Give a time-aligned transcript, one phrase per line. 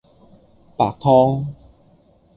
[0.77, 1.45] 白湯